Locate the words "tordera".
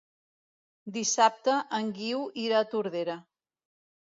2.73-3.19